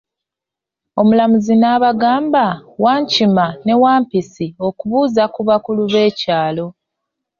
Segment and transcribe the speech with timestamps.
[0.99, 2.45] Omulamuzi n'abagamba
[2.83, 6.67] ,Wankima ne Wampisi okubuuza ku bakulu be kyalo.